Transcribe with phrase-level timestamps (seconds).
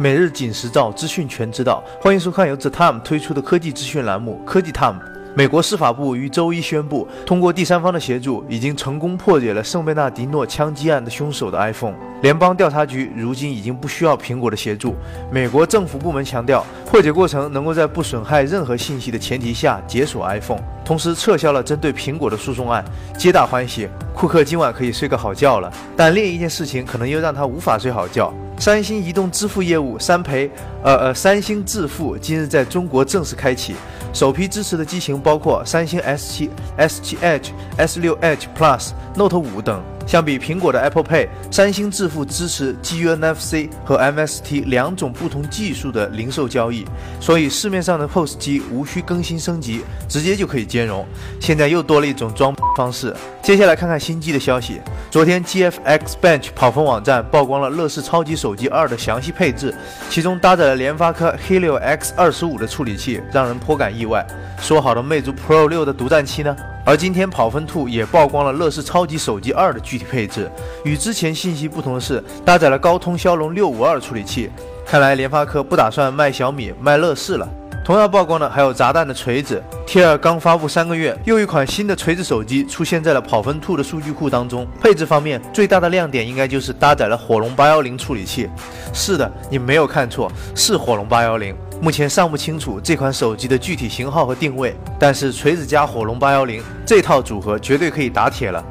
[0.00, 1.82] 每日紧实照，资讯全知道。
[2.00, 5.00] 欢迎收看由 The Time 推出的科技资讯栏目《科技 Time》。
[5.34, 11.94] 美国司法部于周一宣布，通过第三方的协助，已经成功破解了圣贝纳迪诺枪击案的凶手的 iPhone。
[12.22, 14.96] 联邦调查局如今已经不需要苹果的协助。
[15.30, 22.84] 美国政府部门强调，破解过程能够在不损害任何信息的前提下解锁 iPhone，同时撤销了针对苹果的诉讼案，
[23.16, 23.88] 皆大欢喜。
[24.12, 25.72] 库克今晚可以睡个好觉了。
[25.96, 28.34] 但另一件事情可能又让他无法睡好觉。
[28.58, 30.50] 三星移动支付业务三培，
[30.82, 33.74] 呃呃，三星智付今日在中国正式开启，
[34.12, 39.80] 首批支持的机型包括三星 S7、S7 Edge、S6 Edge Plus、Note 5等。
[40.08, 46.86] 相比苹果的 Apple Pay，三星支付支持基于 NFC 和 MST 两种不同技术的零售交易，
[47.20, 51.06] 所以市面上的 POS 机无需更新升级，直接就可以兼容。
[51.38, 53.14] 现在又多了一种装方式。
[53.42, 54.80] 接下来看看新机的消息。
[55.10, 59.74] 昨天 GFX Bench 跑分网站曝光了乐视超级手机二的详细配置，
[60.08, 64.26] 其中搭载了联发科 Helio X 二十五的处理器，让人颇感意外。
[64.58, 66.56] 说好的魅族 Pro 六的独占期呢？
[66.88, 70.50] 而今天跑分兔也曝光了乐视超级手机二的具体配置，
[70.86, 74.50] 与之前信息不同的是，搭载了高通骁龙六五二处理器。
[74.86, 77.46] 看来联发科不打算卖小米，卖乐视了。
[77.84, 84.66] 同样曝光的还有砸蛋的锤子，T 二刚发布三个月，又一款新的锤子手机出现在了跑分兔的数据库当中。
[84.80, 88.48] 配置方面，最大的亮点应该就是搭载了火龙八幺零处理器。
[88.94, 91.54] 是的，你没有看错，是火龙八幺零。
[91.80, 98.64] 目前尚不清楚这款手机的具体型号和定位，但是锤子加火龙八幺零这套组合绝对可以打铁了。